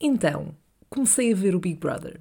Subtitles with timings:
[0.00, 0.54] Então,
[0.90, 2.20] comecei a ver o Big Brother.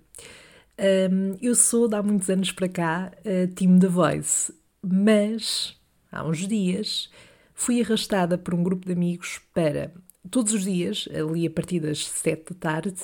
[0.79, 3.11] Um, eu sou, de há muitos anos para cá,
[3.55, 5.77] time da Voice, mas
[6.11, 7.09] há uns dias
[7.53, 9.93] fui arrastada por um grupo de amigos para,
[10.29, 12.96] todos os dias, ali a partir das sete da tarde,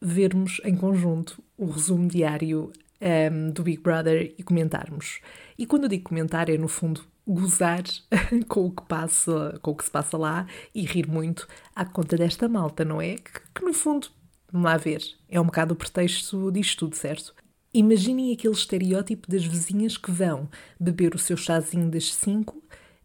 [0.00, 2.70] vermos em conjunto o resumo diário
[3.00, 5.20] um, do Big Brother e comentarmos.
[5.58, 7.82] E quando eu digo comentar, é no fundo gozar
[8.48, 12.16] com o que passa, com o que se passa lá e rir muito à conta
[12.16, 13.16] desta malta, não é?
[13.16, 14.08] Que, que no fundo,
[14.52, 17.34] vamos lá ver, é um bocado o pretexto disto tudo, certo?
[17.72, 20.48] Imaginem aquele estereótipo das vizinhas que vão
[20.78, 22.62] beber o seu chazinho das 5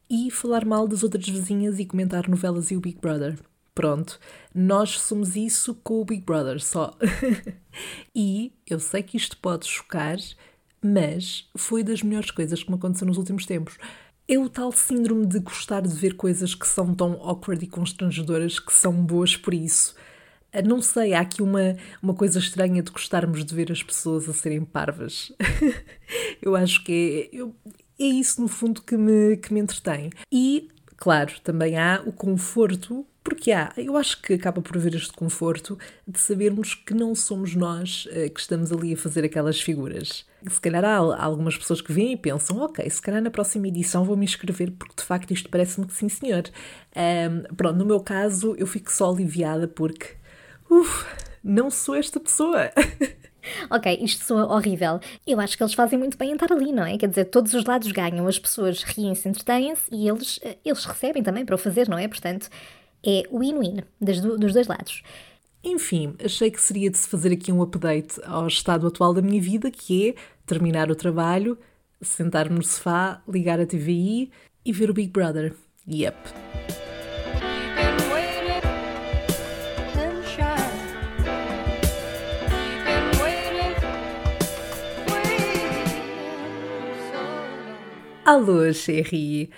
[0.09, 3.39] e falar mal das outras vizinhas e comentar novelas e o Big Brother.
[3.73, 4.19] Pronto,
[4.53, 6.97] nós somos isso com o Big Brother só.
[8.13, 10.17] e eu sei que isto pode chocar,
[10.83, 13.77] mas foi das melhores coisas que me aconteceu nos últimos tempos.
[14.31, 18.59] É o tal síndrome de gostar de ver coisas que são tão awkward e constrangedoras
[18.59, 19.95] que são boas por isso.
[20.53, 24.29] Ah, não sei, há aqui uma, uma coisa estranha de gostarmos de ver as pessoas
[24.29, 25.31] a serem parvas.
[26.43, 27.55] eu acho que é, eu,
[27.99, 30.11] é isso, no fundo, que me, que me entretém.
[30.31, 35.13] E, claro, também há o conforto porque há, eu acho que acaba por haver este
[35.13, 35.77] conforto
[36.07, 40.25] de sabermos que não somos nós uh, que estamos ali a fazer aquelas figuras.
[40.49, 43.67] Se calhar há, há algumas pessoas que vêm e pensam, ok, se calhar na próxima
[43.67, 46.43] edição vou me inscrever porque de facto isto parece-me que sim senhor.
[46.95, 50.07] Um, pronto, no meu caso eu fico só aliviada porque,
[50.67, 51.05] uff,
[51.43, 52.71] não sou esta pessoa.
[53.69, 54.99] Ok, isto soa horrível.
[55.25, 56.97] Eu acho que eles fazem muito bem em estar ali, não é?
[56.97, 61.23] Quer dizer, todos os lados ganham, as pessoas riem-se, entretêm-se e eles, eh, eles recebem
[61.23, 62.07] também para o fazer, não é?
[62.07, 62.49] Portanto,
[63.05, 65.03] é win-win dos dois lados.
[65.63, 69.41] Enfim, achei que seria de se fazer aqui um update ao estado atual da minha
[69.41, 71.57] vida, que é terminar o trabalho,
[72.01, 74.31] sentar-me no sofá, ligar a TVI
[74.63, 75.53] e ver o Big Brother.
[75.87, 76.17] Yep.
[88.25, 89.49] Alô, Sherry!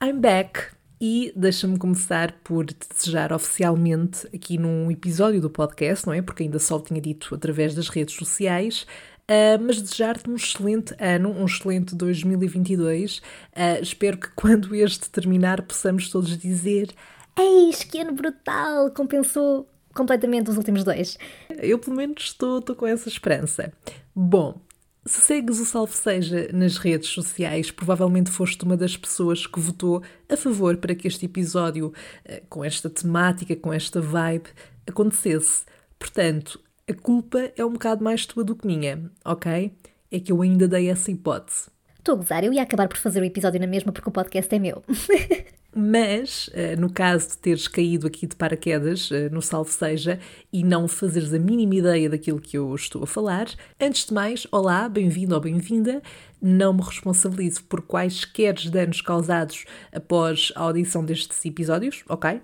[0.00, 0.81] I'm back!
[1.04, 6.22] E deixa-me começar por te desejar oficialmente aqui num episódio do podcast, não é?
[6.22, 8.86] Porque ainda só o tinha dito através das redes sociais,
[9.22, 13.18] Uh, mas desejar-te um excelente ano, um excelente 2022.
[13.18, 13.22] Uh,
[13.54, 16.92] ah, espero que quando este terminar possamos todos dizer:
[17.38, 18.90] Eis que ano brutal!
[18.90, 21.16] Compensou completamente os últimos dois.
[21.50, 23.72] Eu, pelo menos, estou, estou com essa esperança.
[24.14, 24.60] Bom,
[25.04, 30.02] se segues o Salve Seja nas redes sociais, provavelmente foste uma das pessoas que votou
[30.28, 31.92] a favor para que este episódio,
[32.24, 34.48] eh, com esta temática, com esta vibe,
[34.86, 35.64] acontecesse.
[35.98, 39.72] Portanto, a culpa é um bocado mais tua do que minha, ok?
[40.10, 41.70] É que eu ainda dei essa hipótese.
[41.98, 44.54] Estou a gozar, eu ia acabar por fazer o episódio na mesma porque o podcast
[44.54, 44.82] é meu.
[45.74, 50.20] Mas, eh, no caso de teres caído aqui de paraquedas eh, no Salve Seja
[50.52, 53.46] e não fazeres a mínima ideia daquilo que eu estou a falar,
[53.80, 56.02] antes de mais, olá, bem-vindo ou bem-vinda.
[56.42, 62.42] Não me responsabilizo por quaisquer danos causados após a audição destes episódios, ok?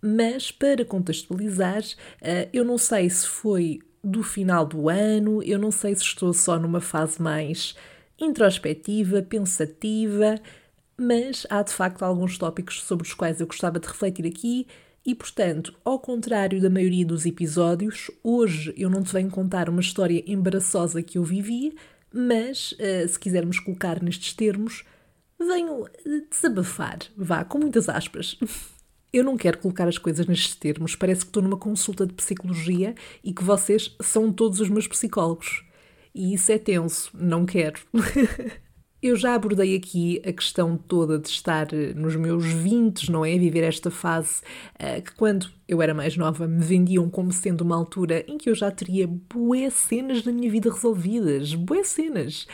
[0.00, 1.82] Mas, para contextualizar,
[2.22, 6.32] eh, eu não sei se foi do final do ano, eu não sei se estou
[6.32, 7.74] só numa fase mais
[8.20, 10.36] introspectiva, pensativa
[10.98, 14.66] mas há de facto alguns tópicos sobre os quais eu gostava de refletir aqui
[15.06, 19.80] e, portanto, ao contrário da maioria dos episódios, hoje eu não te venho contar uma
[19.80, 21.74] história embaraçosa que eu vivi,
[22.12, 24.84] mas, uh, se quisermos colocar nestes termos,
[25.38, 25.86] venho
[26.30, 28.36] desabafar, vá, com muitas aspas.
[29.10, 32.94] Eu não quero colocar as coisas nestes termos, parece que estou numa consulta de psicologia
[33.24, 35.64] e que vocês são todos os meus psicólogos.
[36.14, 37.80] E isso é tenso, não quero.
[39.00, 43.38] Eu já abordei aqui a questão toda de estar eh, nos meus 20, não é?
[43.38, 44.42] Viver esta fase
[44.74, 48.50] uh, que, quando eu era mais nova, me vendiam como sendo uma altura em que
[48.50, 51.54] eu já teria boas cenas da minha vida resolvidas.
[51.54, 52.48] Boas cenas.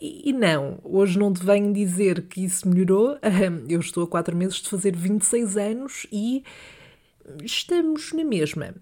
[0.00, 3.18] E, e não, hoje não te venho dizer que isso melhorou.
[3.68, 6.44] eu estou a 4 meses de fazer 26 anos e
[7.42, 8.72] estamos na mesma.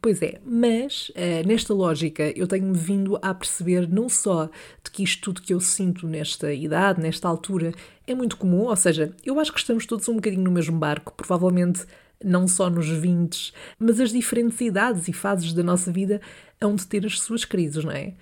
[0.00, 4.48] Pois é, mas uh, nesta lógica eu tenho-me vindo a perceber não só
[4.84, 7.72] de que isto tudo que eu sinto nesta idade, nesta altura,
[8.06, 11.12] é muito comum, ou seja, eu acho que estamos todos um bocadinho no mesmo barco,
[11.16, 11.84] provavelmente
[12.24, 16.20] não só nos 20, mas as diferentes idades e fases da nossa vida
[16.60, 18.14] hão de ter as suas crises, não é?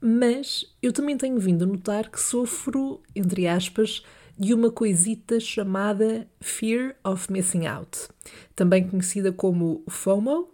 [0.00, 4.02] Mas eu também tenho vindo a notar que sofro, entre aspas,
[4.38, 8.08] de uma coisita chamada Fear of Missing Out,
[8.56, 10.48] também conhecida como FOMO,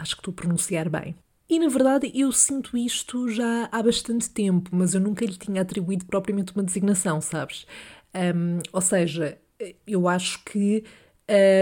[0.00, 1.14] Acho que estou a pronunciar bem.
[1.48, 5.62] E na verdade eu sinto isto já há bastante tempo, mas eu nunca lhe tinha
[5.62, 7.66] atribuído propriamente uma designação, sabes?
[8.14, 9.36] Um, ou seja,
[9.86, 10.84] eu acho que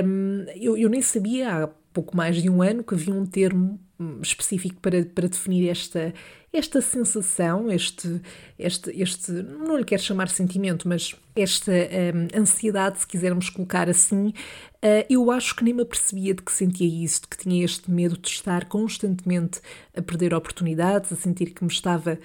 [0.05, 3.81] um, eu, eu nem sabia há pouco mais de um ano que havia um termo
[3.99, 6.13] hum, específico para, para definir esta,
[6.53, 8.21] esta sensação, este,
[8.59, 14.29] este, este, não lhe quero chamar sentimento, mas esta um, ansiedade, se quisermos colocar assim,
[14.29, 17.91] uh, eu acho que nem me apercebia de que sentia isso, de que tinha este
[17.91, 19.61] medo de estar constantemente
[19.95, 22.19] a perder oportunidades, a sentir que me estava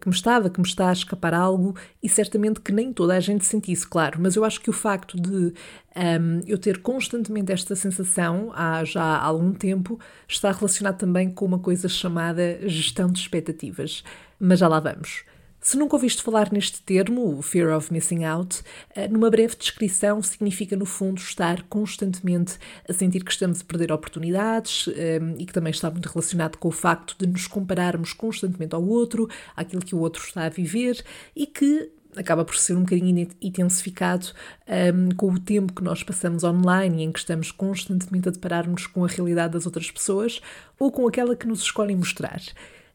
[0.00, 3.20] que me estava, que me está a escapar algo, e certamente que nem toda a
[3.20, 5.52] gente sentisse, claro, mas eu acho que o facto de
[5.96, 9.98] um, eu ter constantemente esta sensação há já algum tempo
[10.28, 14.02] está relacionado também com uma coisa chamada gestão de expectativas.
[14.38, 15.24] Mas já lá vamos.
[15.64, 18.62] Se nunca ouviste falar neste termo, Fear of Missing Out,
[18.94, 23.90] eh, numa breve descrição significa, no fundo, estar constantemente a sentir que estamos a perder
[23.90, 28.74] oportunidades eh, e que também está muito relacionado com o facto de nos compararmos constantemente
[28.74, 29.26] ao outro,
[29.56, 31.02] àquilo que o outro está a viver
[31.34, 34.26] e que acaba por ser um bocadinho intensificado
[34.68, 38.32] um, eh, com o tempo que nós passamos online e em que estamos constantemente a
[38.32, 40.42] deparar-nos com a realidade das outras pessoas
[40.78, 42.42] ou com aquela que nos escolhem mostrar.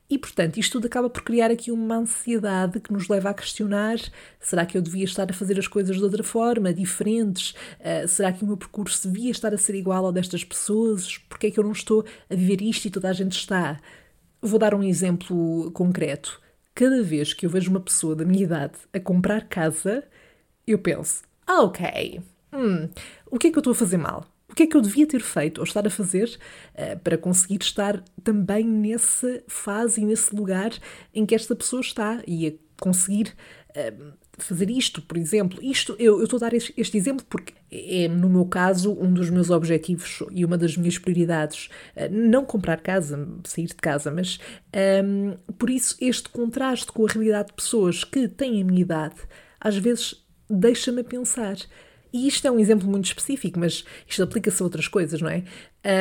[0.09, 3.97] E, portanto, isto tudo acaba por criar aqui uma ansiedade que nos leva a questionar:
[4.39, 7.51] será que eu devia estar a fazer as coisas de outra forma, diferentes?
[7.79, 11.17] Uh, será que o meu percurso devia estar a ser igual ao destas pessoas?
[11.29, 13.79] Porquê é que eu não estou a viver isto e toda a gente está?
[14.41, 16.41] Vou dar um exemplo concreto.
[16.73, 20.03] Cada vez que eu vejo uma pessoa da minha idade a comprar casa,
[20.65, 22.21] eu penso: ah, ok,
[22.53, 22.89] hum,
[23.29, 24.25] o que é que eu estou a fazer mal?
[24.49, 26.37] O que é que eu devia ter feito ou estar a fazer
[26.73, 30.71] uh, para conseguir estar também nessa fase e nesse lugar
[31.13, 32.51] em que esta pessoa está e a
[32.81, 33.35] conseguir
[33.69, 35.59] uh, fazer isto, por exemplo.
[35.61, 39.13] Isto, eu, eu estou a dar este, este, exemplo porque é, no meu caso, um
[39.13, 41.69] dos meus objetivos e uma das minhas prioridades.
[41.95, 44.39] Uh, não comprar casa, sair de casa, mas
[45.03, 49.15] um, por isso este contraste com a realidade de pessoas que têm a minha idade
[49.59, 50.15] às vezes
[50.49, 51.57] deixa-me a pensar
[52.11, 55.43] e isto é um exemplo muito específico, mas isto aplica-se a outras coisas, não é?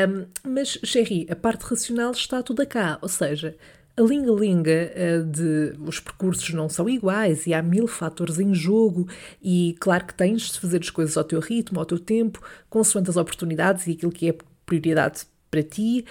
[0.09, 3.57] Um, mas, Sherry, a parte racional está toda cá, ou seja,
[3.97, 9.09] a linga-linga uh, de os percursos não são iguais e há mil fatores em jogo
[9.43, 12.41] e claro que tens de fazer as coisas ao teu ritmo, ao teu tempo,
[12.71, 16.05] consoante as oportunidades e aquilo que é prioridade para ti.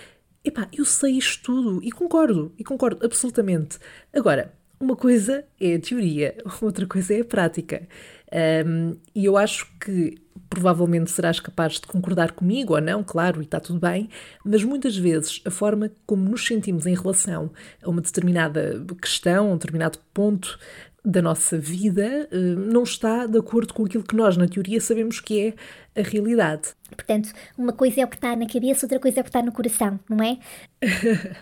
[0.44, 3.80] Epá, eu sei isto tudo e concordo, e concordo absolutamente.
[4.14, 7.88] Agora, uma coisa é a teoria, outra coisa é a prática.
[8.66, 10.18] Um, e eu acho que
[10.50, 14.10] provavelmente serás capaz de concordar comigo ou não, claro, e está tudo bem,
[14.46, 17.52] mas muitas vezes a forma como nos sentimos em relação
[17.82, 20.58] a uma determinada questão, um determinado ponto
[21.08, 22.28] da nossa vida
[22.70, 25.40] não está de acordo com aquilo que nós, na teoria, sabemos que
[25.96, 26.74] é a realidade.
[26.90, 29.42] Portanto, uma coisa é o que está na cabeça, outra coisa é o que está
[29.42, 30.38] no coração, não é?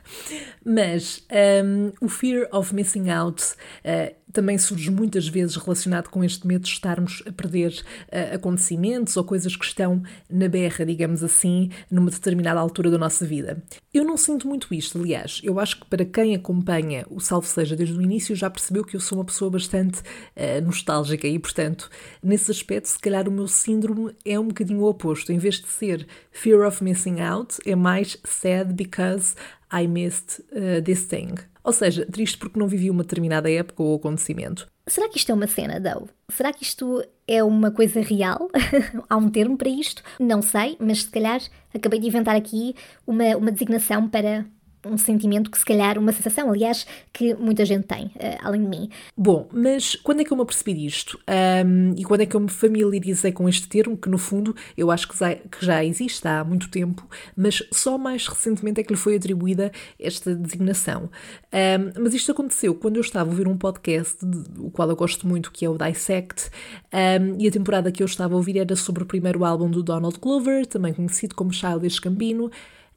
[0.63, 1.25] Mas
[1.63, 6.63] um, o fear of missing out uh, também surge muitas vezes relacionado com este medo
[6.63, 12.11] de estarmos a perder uh, acontecimentos ou coisas que estão na berra, digamos assim, numa
[12.11, 13.63] determinada altura da nossa vida.
[13.93, 17.77] Eu não sinto muito isto, aliás, eu acho que para quem acompanha o Salve Seja
[17.77, 21.89] desde o início já percebeu que eu sou uma pessoa bastante uh, nostálgica e, portanto,
[22.21, 25.31] nesse aspecto, se calhar o meu síndrome é um bocadinho o oposto.
[25.31, 29.33] Em vez de ser fear of missing out, é mais sad because
[29.71, 31.35] I missed uh, this thing.
[31.65, 34.67] Ou seja, triste porque não vivi uma determinada época ou acontecimento.
[34.87, 36.11] Será que isto é uma cena, Dove?
[36.29, 38.47] Será que isto é uma coisa real?
[39.09, 40.03] Há um termo para isto?
[40.19, 41.41] Não sei, mas se calhar
[41.73, 42.75] acabei de inventar aqui
[43.07, 44.45] uma, uma designação para
[44.85, 48.67] um sentimento que se calhar, uma sensação, aliás, que muita gente tem, uh, além de
[48.67, 48.89] mim.
[49.17, 51.19] Bom, mas quando é que eu me apercebi disto?
[51.65, 54.91] Um, e quando é que eu me familiarizei com este termo, que no fundo eu
[54.91, 58.93] acho que já, que já existe há muito tempo, mas só mais recentemente é que
[58.93, 61.09] lhe foi atribuída esta designação.
[61.53, 64.17] Um, mas isto aconteceu quando eu estava a ouvir um podcast,
[64.57, 66.49] o qual eu gosto muito, que é o Dissect,
[66.93, 69.81] um, e a temporada que eu estava a ouvir era sobre o primeiro álbum do
[69.81, 72.51] Donald Glover, também conhecido como Childish Gambino,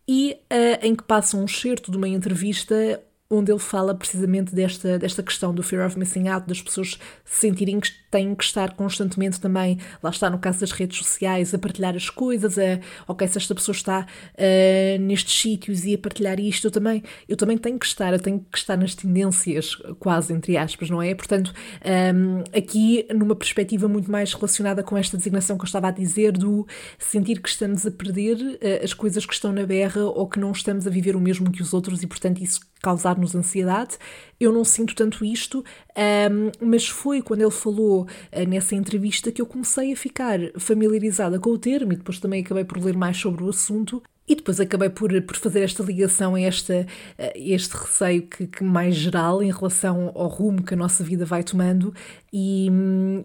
[0.08, 4.98] e uh, em que passa um excerto de uma entrevista onde ele fala precisamente desta,
[4.98, 9.40] desta questão do fear of missing out, das pessoas sentirem que têm que estar constantemente
[9.40, 13.38] também, lá está no caso das redes sociais, a partilhar as coisas, a, ok, se
[13.38, 17.78] esta pessoa está uh, nestes sítios e a partilhar isto, eu também, eu também tenho
[17.78, 21.14] que estar, eu tenho que estar nas tendências, quase entre aspas, não é?
[21.14, 21.52] Portanto,
[22.14, 26.32] um, aqui numa perspectiva muito mais relacionada com esta designação que eu estava a dizer,
[26.32, 26.66] do
[26.98, 30.52] sentir que estamos a perder uh, as coisas que estão na berra ou que não
[30.52, 33.96] estamos a viver o mesmo que os outros e, portanto, isso causar-nos ansiedade.
[34.40, 35.64] Eu não sinto tanto isto,
[35.96, 41.40] um, mas foi quando ele falou uh, nessa entrevista que eu comecei a ficar familiarizada
[41.40, 44.02] com o termo e depois também acabei por ler mais sobre o assunto.
[44.28, 46.86] E depois acabei por, por fazer esta ligação a, esta,
[47.34, 51.42] este receio que, que, mais geral em relação ao rumo que a nossa vida vai
[51.42, 51.94] tomando
[52.32, 52.68] e,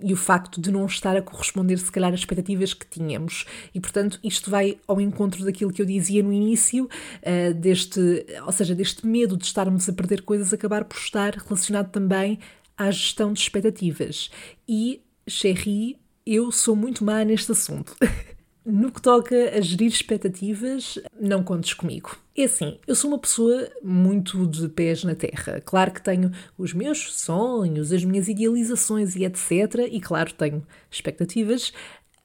[0.02, 3.46] e o facto de não estar a corresponder, se calhar, às expectativas que tínhamos.
[3.74, 8.52] E, portanto, isto vai ao encontro daquilo que eu dizia no início, uh, deste, ou
[8.52, 12.40] seja, deste medo de estarmos a perder coisas, acabar por estar relacionado também
[12.78, 14.32] à gestão de expectativas.
[14.68, 17.96] E, Cherry, eu sou muito má neste assunto.
[18.66, 22.18] No que toca a gerir expectativas, não contes comigo.
[22.36, 25.62] É assim, eu sou uma pessoa muito de pés na terra.
[25.66, 29.88] Claro que tenho os meus sonhos, as minhas idealizações e etc.
[29.92, 31.74] E claro, tenho expectativas,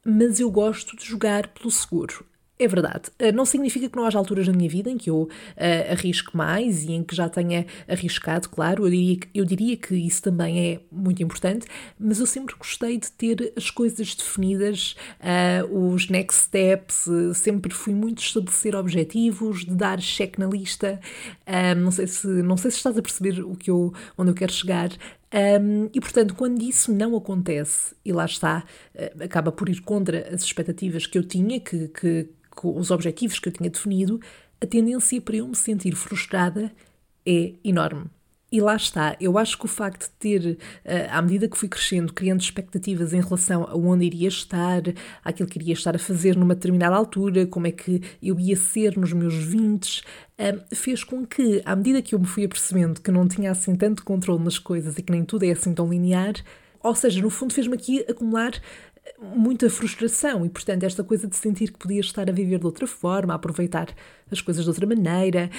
[0.04, 2.25] mas eu gosto de jogar pelo seguro.
[2.61, 3.11] É verdade.
[3.21, 6.83] Eh, não significa que não haja alturas na minha vida em que eu uh, mais
[6.83, 8.85] e em que já tenha arriscado, claro.
[8.85, 12.99] Eu diria, que, eu diria que isso também é muito importante, mas eu sempre gostei
[12.99, 19.65] de ter as coisas definidas, uh, os next steps, uh, sempre fui muito estabelecer objetivos,
[19.65, 21.00] de dar cheque na lista.
[21.77, 24.53] não, sei se, não sei se estás a perceber o que eu, onde eu quero
[24.53, 24.91] chegar,
[25.33, 28.65] um, e portanto, quando isso não acontece, e lá está,
[29.23, 32.29] acaba por ir contra as expectativas que eu tinha, que, que,
[32.67, 34.21] os objetivos que eu tinha definido,
[34.61, 36.73] a tendência para eu me sentir frustrada
[37.27, 38.07] é enorme.
[38.50, 41.69] E lá está, eu acho que o facto de ter, eh, à medida que fui
[41.69, 44.81] crescendo, criando expectativas em relação a onde iria estar,
[45.23, 48.97] àquilo que iria estar a fazer numa determinada altura, como é que eu ia ser
[48.97, 50.03] nos meus 20,
[50.38, 53.77] eh, fez com que, à medida que eu me fui apercebendo que não tinha assim
[53.77, 56.33] tanto controle nas coisas e que nem tudo é assim tão linear,
[56.83, 58.53] ou seja, no fundo fez-me aqui acumular
[59.19, 62.87] muita frustração e, portanto, esta coisa de sentir que podia estar a viver de outra
[62.87, 63.88] forma, a aproveitar
[64.31, 65.50] as coisas de outra maneira,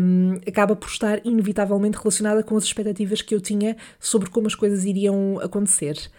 [0.00, 4.54] um, acaba por estar inevitavelmente relacionada com as expectativas que eu tinha sobre como as
[4.54, 6.10] coisas iriam acontecer.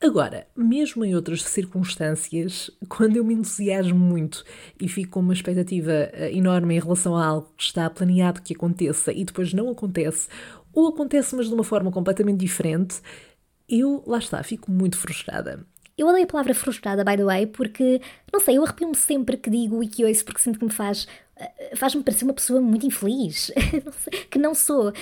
[0.00, 4.44] Agora, mesmo em outras circunstâncias, quando eu me entusiasmo muito
[4.80, 8.52] e fico com uma expectativa eh, enorme em relação a algo que está planeado que
[8.52, 10.28] aconteça e depois não acontece,
[10.72, 13.00] ou acontece, mas de uma forma completamente diferente,
[13.68, 15.64] eu, lá está, fico muito frustrada.
[16.02, 18.00] Eu odeio a palavra frustrada, by the way, porque,
[18.32, 21.06] não sei, eu arrepio-me sempre que digo e que ouço porque sinto que me faz
[21.36, 23.52] eh, faz-me parecer uma pessoa muito infeliz,
[24.28, 24.88] que não sou.
[24.88, 24.92] Uh,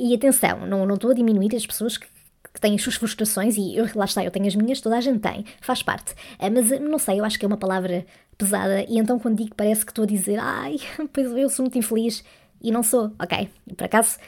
[0.00, 2.06] e atenção, não, estou a diminuir as pessoas que,
[2.54, 5.00] que têm as suas frustrações e eu, lá está, eu tenho as minhas, toda a
[5.02, 6.12] gente tem, faz parte.
[6.40, 8.06] Uh, mas não sei, eu acho que é uma palavra
[8.38, 10.76] pesada e então quando digo parece que estou a dizer ai,
[11.12, 12.24] pois eu sou muito infeliz
[12.62, 13.50] e não sou, ok?
[13.76, 14.18] Por acaso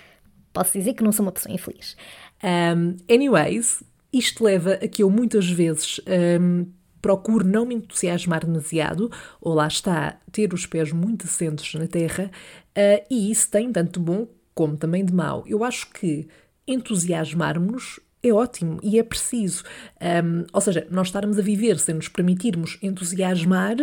[0.52, 1.97] posso dizer que não sou uma pessoa infeliz.
[2.44, 6.00] Um, anyways, isto leva a que eu muitas vezes
[6.40, 6.66] um,
[7.00, 9.10] procuro não me entusiasmar demasiado,
[9.40, 12.30] ou lá está, ter os pés muito assentos na terra,
[12.76, 15.44] uh, e isso tem tanto de bom como também de mau.
[15.46, 16.26] Eu acho que
[16.66, 19.62] entusiasmarmos é ótimo e é preciso.
[20.00, 23.76] Um, ou seja, nós estarmos a viver sem nos permitirmos entusiasmar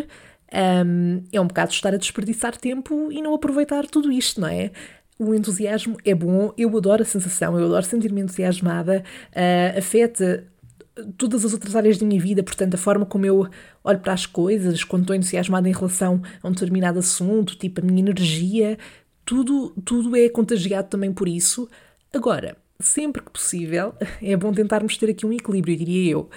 [0.85, 4.71] um, é um bocado estar a desperdiçar tempo e não aproveitar tudo isto, não é?
[5.17, 10.45] O entusiasmo é bom, eu adoro a sensação, eu adoro sentir-me entusiasmada, uh, afeta
[11.17, 13.47] todas as outras áreas da minha vida, portanto, a forma como eu
[13.83, 17.83] olho para as coisas, quando estou entusiasmada em relação a um determinado assunto, tipo a
[17.83, 18.77] minha energia,
[19.25, 21.67] tudo, tudo é contagiado também por isso.
[22.13, 26.29] Agora, sempre que possível, é bom tentarmos ter aqui um equilíbrio, diria eu.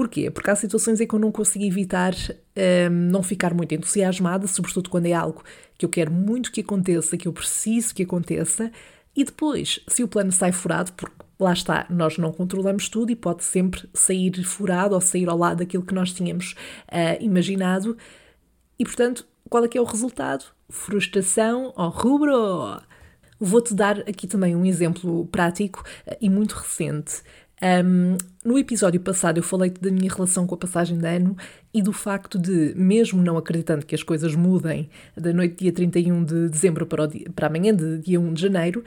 [0.00, 0.30] Porquê?
[0.30, 4.88] Porque há situações em que eu não consigo evitar um, não ficar muito entusiasmada, sobretudo
[4.88, 5.44] quando é algo
[5.76, 8.72] que eu quero muito que aconteça, que eu preciso que aconteça,
[9.14, 13.14] e depois, se o plano sai furado, porque lá está, nós não controlamos tudo e
[13.14, 16.54] pode sempre sair furado ou sair ao lado daquilo que nós tínhamos
[16.88, 17.94] uh, imaginado,
[18.78, 20.46] e portanto, qual é que é o resultado?
[20.70, 22.80] Frustração ao rubro!
[23.38, 27.22] Vou-te dar aqui também um exemplo prático uh, e muito recente.
[27.62, 31.36] Um, no episódio passado eu falei da minha relação com a passagem de ano
[31.74, 36.24] e do facto de, mesmo não acreditando que as coisas mudem da noite dia 31
[36.24, 38.82] de dezembro para, dia, para amanhã, de dia 1 de janeiro,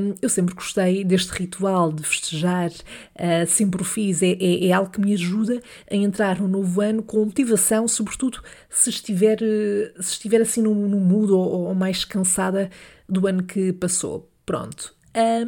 [0.00, 4.72] um, eu sempre gostei deste ritual de festejar, uh, sempre o fiz, é, é, é,
[4.72, 10.12] algo que me ajuda a entrar no novo ano com motivação, sobretudo se estiver, se
[10.12, 12.68] estiver assim no, no mood ou, ou mais cansada
[13.08, 14.28] do ano que passou.
[14.44, 14.97] Pronto,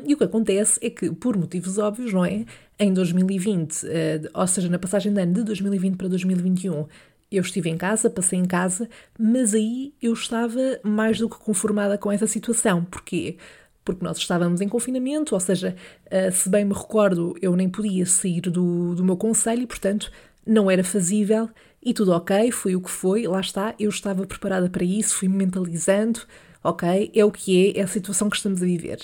[0.07, 2.45] e o que acontece é que, por motivos óbvios, não é?
[2.79, 3.89] Em 2020, uh,
[4.33, 6.87] ah, ou seja, na passagem de ano de 2020 para 2021,
[7.31, 8.89] eu estive em casa, passei em casa,
[9.19, 12.85] mas aí eu estava mais do que conformada com essa situação.
[12.85, 13.37] Porquê?
[13.85, 15.77] Porque nós estávamos em confinamento, ou seja,
[16.07, 20.11] uh, se bem me recordo, eu nem podia sair do, do meu conselho e, portanto,
[20.47, 21.49] não era fazível
[21.83, 25.37] e tudo ok, foi o que foi, lá está, eu estava preparada para isso, fui-me
[25.37, 26.21] mentalizando,
[26.63, 29.01] ok, é o que é, é a situação que estamos a viver.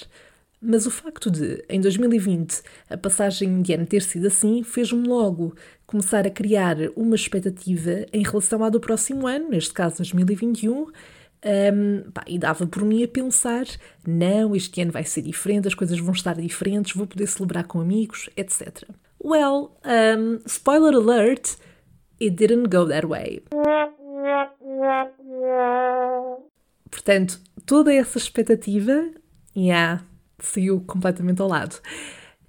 [0.69, 5.55] Mas o facto de, em 2020, a passagem de ano ter sido assim, fez-me logo
[5.87, 10.87] começar a criar uma expectativa em relação à do próximo ano, neste caso 2021,
[11.45, 13.67] Um, pá, e dava por mim a pensar:
[14.05, 17.79] não, este ano vai ser diferente, as coisas vão estar diferentes, vou poder celebrar com
[17.79, 18.83] amigos, etc.
[19.23, 21.57] Well, um, spoiler alert,
[22.21, 23.45] it didn't go that way.
[26.91, 29.09] Portanto, toda essa expectativa,
[29.55, 30.03] yeah,
[30.39, 31.81] saiu completamente ao lado.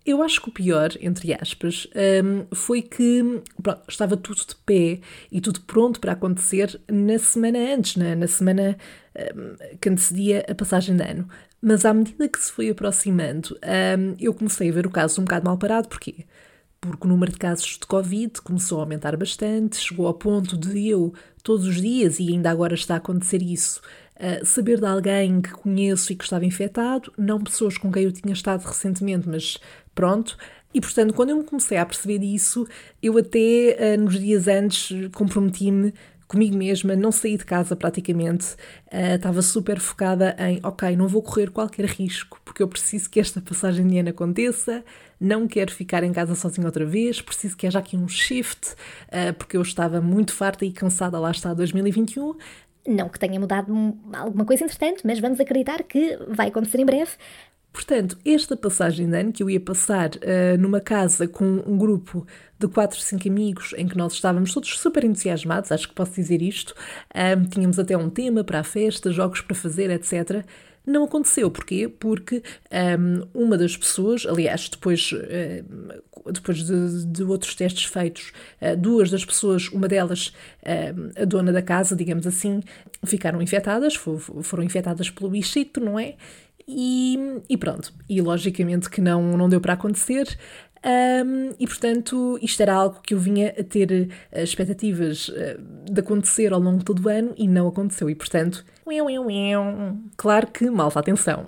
[0.06, 1.86] Eu acho que o pior, entre aspas,
[2.24, 7.60] um, foi que pronto, estava tudo de pé e tudo pronto para acontecer na semana
[7.76, 8.78] antes, na, na semana
[9.36, 11.28] um, que antecedia a passagem de ano.
[11.62, 13.58] Mas à medida que se foi aproximando,
[14.00, 15.90] um, eu comecei a ver o caso um bocado mal parado.
[15.90, 16.26] Porquê?
[16.80, 20.88] Porque o número de casos de Covid começou a aumentar bastante, chegou ao ponto de
[20.88, 21.14] eu,
[21.44, 23.82] todos os dias, e ainda agora está a acontecer isso,
[24.20, 28.12] uh, saber de alguém que conheço e que estava infectado, não pessoas com quem eu
[28.12, 29.58] tinha estado recentemente, mas
[29.96, 30.38] pronto.
[30.74, 32.68] E portanto, quando eu me comecei a perceber disso,
[33.02, 35.94] eu até uh, nos dias antes comprometi-me
[36.28, 38.54] comigo mesma, não saí de casa praticamente,
[38.92, 43.20] uh, estava super focada em, ok, não vou correr qualquer risco, porque eu preciso que
[43.20, 44.84] esta passagem de ano aconteça,
[45.20, 48.74] não quero ficar em casa sozinha outra vez, preciso que haja aqui um shift,
[49.08, 52.36] uh, porque eu estava muito farta e cansada, lá está 2021,
[52.88, 53.72] não que tenha mudado
[54.14, 57.12] alguma coisa entretanto, mas vamos acreditar que vai acontecer em breve.
[57.72, 62.26] Portanto, esta passagem de ano que eu ia passar uh, numa casa com um grupo
[62.58, 66.42] de 4, 5 amigos em que nós estávamos todos super entusiasmados, acho que posso dizer
[66.42, 66.74] isto,
[67.14, 70.44] um, tínhamos até um tema para a festa, jogos para fazer, etc.
[70.88, 71.52] Não aconteceu.
[71.52, 71.90] Porquê?
[71.90, 72.42] Porque
[72.98, 79.12] um, uma das pessoas, aliás, depois, uh, depois de, de, outros testes feitos, uh, duas
[79.12, 80.28] das pessoas, uma delas,
[80.64, 82.64] uh, a dona da casa, digamos assim,
[83.06, 86.16] ficaram infectadas, for, foram infectadas pelo bichito, não é?
[86.70, 87.18] E,
[87.50, 90.38] e, pronto, e logicamente que não, não deu para acontecer.
[90.86, 95.60] Um, e portanto, isto era algo que eu vinha a ter uh, expectativas uh,
[95.92, 98.10] de acontecer ao longo de todo o ano e não aconteceu.
[98.10, 98.64] E portanto,
[100.16, 101.46] claro que malta atenção.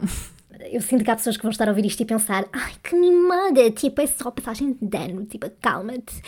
[0.72, 2.96] Eu sinto que há pessoas que vão estar a ouvir isto e pensar: ai que
[2.96, 6.22] mimada, tipo, é só passagem de dano, tipo, calma-te.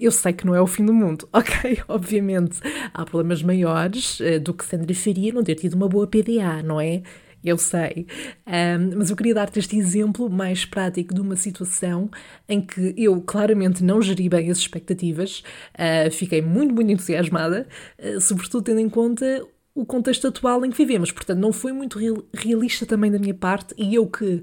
[0.00, 1.78] Eu sei que não é o fim do mundo, ok?
[1.88, 2.58] Obviamente
[2.92, 6.80] há problemas maiores uh, do que Sandra faria não ter tido uma boa PDA, não
[6.80, 7.02] é?
[7.44, 8.06] Eu sei.
[8.46, 12.10] Um, mas eu queria dar-te este exemplo mais prático de uma situação
[12.48, 15.42] em que eu claramente não geri bem as expectativas,
[15.74, 17.66] uh, fiquei muito, muito entusiasmada,
[17.98, 21.10] uh, sobretudo tendo em conta o contexto atual em que vivemos.
[21.10, 21.98] Portanto, não foi muito
[22.32, 24.42] realista também da minha parte e eu que,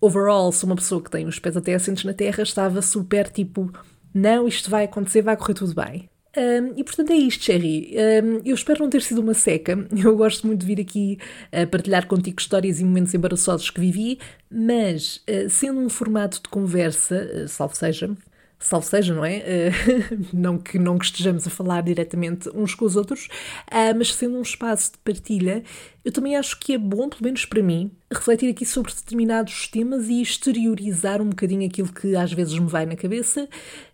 [0.00, 3.72] overall, sou uma pessoa que tem os pés até assentos na terra, estava super tipo,
[4.14, 6.08] não, isto vai acontecer, vai correr tudo bem.
[6.36, 7.94] Um, e portanto é isto, Cherry.
[7.96, 9.72] Um, eu espero não ter sido uma seca.
[9.96, 11.18] Eu gosto muito de vir aqui
[11.50, 14.18] a partilhar contigo histórias e momentos embaraçosos que vivi,
[14.50, 18.10] mas uh, sendo um formato de conversa, uh, salvo seja,
[18.58, 19.38] salvo seja, não é?
[19.38, 23.26] Uh, não, que, não que estejamos a falar diretamente uns com os outros,
[23.72, 25.62] uh, mas sendo um espaço de partilha,
[26.08, 30.08] eu também acho que é bom, pelo menos para mim, refletir aqui sobre determinados temas
[30.08, 33.46] e exteriorizar um bocadinho aquilo que às vezes me vai na cabeça.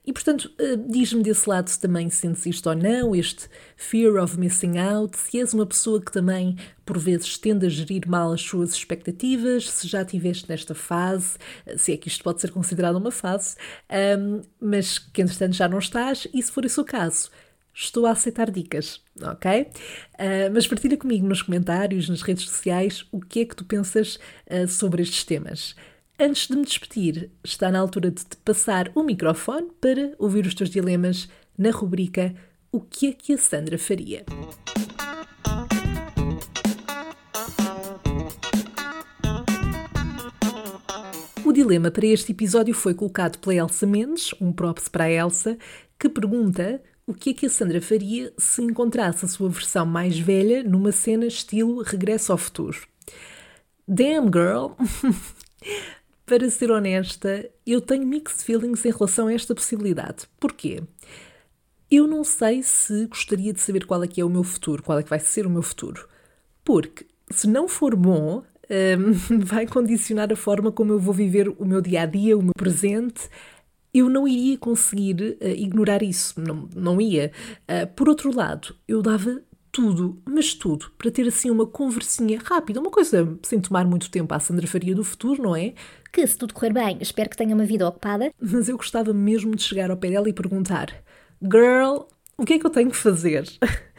[0.07, 4.39] E, portanto, uh, diz-me desse lado se também sentes isto ou não, este fear of
[4.39, 6.55] missing out, se és uma pessoa que também,
[6.87, 11.37] por vezes, tende a gerir mal as suas expectativas, se já estiveste nesta fase,
[11.77, 13.57] se é que isto pode ser considerado uma fase,
[14.17, 17.29] um, mas que, entretanto, já não estás, e se for esse o caso,
[17.75, 19.63] estou a aceitar dicas, ok?
[19.63, 24.19] Uh, mas partilha comigo nos comentários, nas redes sociais, o que é que tu pensas
[24.49, 25.75] uh, sobre estes temas.
[26.19, 30.55] Antes de me despedir, está na altura de te passar o microfone para ouvir os
[30.55, 32.33] teus dilemas na rubrica
[32.71, 34.25] O que é que a Sandra faria?
[41.45, 45.59] O dilema para este episódio foi colocado pela Elsa Mendes, um props para a Elsa,
[45.99, 50.19] que pergunta o que é que a Sandra faria se encontrasse a sua versão mais
[50.19, 52.79] velha numa cena estilo Regresso ao Futuro.
[53.87, 54.73] Damn girl!
[56.25, 60.27] Para ser honesta, eu tenho mixed feelings em relação a esta possibilidade.
[60.41, 60.83] Porquê?
[61.91, 64.99] Eu não sei se gostaria de saber qual é que é o meu futuro, qual
[64.99, 66.09] é que vai ser o meu futuro.
[66.65, 68.43] Porque se não for bom,
[69.31, 72.43] um, vai condicionar a forma como eu vou viver o meu dia a dia, o
[72.43, 73.29] meu presente,
[73.95, 77.31] eu não iria conseguir uh, ignorar isso, não, não ia.
[77.63, 82.79] Uh, por outro lado, eu dava tudo, mas tudo, para ter assim uma conversinha rápida,
[82.81, 85.75] uma coisa sem tomar muito tempo à Sandra Faria do futuro, não é?
[86.13, 88.33] Que se tudo correr bem, espero que tenha uma vida ocupada.
[88.41, 90.95] Mas eu gostava mesmo de chegar ao pé dela e perguntar:
[91.43, 92.03] Girl,
[92.37, 93.49] o que é que eu tenho que fazer?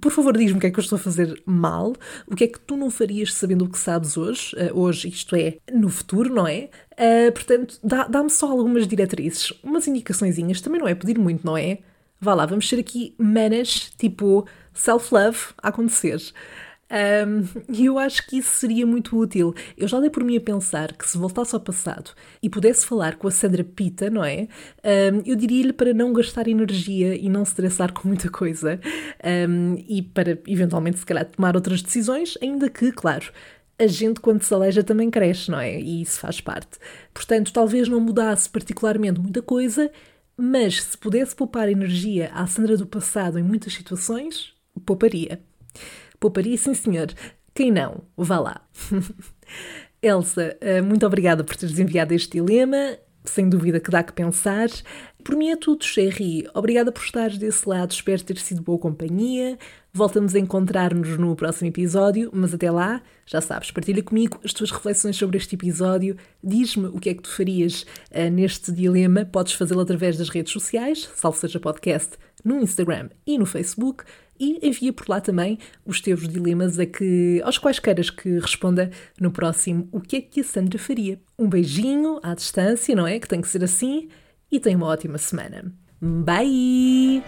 [0.00, 1.92] Por favor, diz-me o que é que eu estou a fazer mal,
[2.26, 5.36] o que é que tu não farias sabendo o que sabes hoje, uh, hoje, isto
[5.36, 6.70] é, no futuro, não é?
[6.92, 11.78] Uh, portanto, dá-me só algumas diretrizes, umas indicaçõezinhas, também não é pedir muito, não é?
[12.20, 16.20] Vá lá, vamos ser aqui manas, tipo self-love a acontecer.
[17.70, 19.54] E eu acho que isso seria muito útil.
[19.76, 22.10] Eu já dei por mim a pensar que se voltasse ao passado
[22.42, 24.48] e pudesse falar com a Sandra Pita, não é?
[24.84, 28.80] Um, eu diria-lhe para não gastar energia e não se estressar com muita coisa
[29.48, 33.32] um, e para eventualmente, se calhar, tomar outras decisões, ainda que, claro,
[33.78, 35.80] a gente, quando se aleja, também cresce, não é?
[35.80, 36.78] E isso faz parte.
[37.12, 39.90] Portanto, talvez não mudasse particularmente muita coisa,
[40.36, 44.52] mas se pudesse poupar energia à Sandra do passado em muitas situações,
[44.84, 45.40] pouparia.
[46.22, 47.08] Pouparia, sim senhor.
[47.52, 48.04] Quem não?
[48.16, 48.60] Vá lá.
[50.00, 52.96] Elsa, eh, muito obrigada por teres enviado este dilema.
[53.24, 54.68] Sem dúvida que dá que pensar.
[55.24, 56.46] Por mim é tudo, Sherry.
[56.54, 57.90] Obrigada por estares desse lado.
[57.90, 59.58] Espero ter sido boa companhia.
[59.92, 64.70] Voltamos a encontrar-nos no próximo episódio, mas até lá, já sabes, partilha comigo as tuas
[64.70, 69.24] reflexões sobre este episódio, diz-me o que é que tu farias uh, neste dilema.
[69.24, 72.12] Podes fazê-lo através das redes sociais, salvo seja podcast,
[72.44, 74.04] no Instagram e no Facebook,
[74.42, 78.90] e envia por lá também os teus dilemas a que, aos quais queiras que responda
[79.20, 81.20] no próximo O que é que a Sandra faria.
[81.38, 83.20] Um beijinho à distância, não é?
[83.20, 84.08] Que tem que ser assim,
[84.50, 85.72] e tenha uma ótima semana.
[86.00, 87.22] Bye!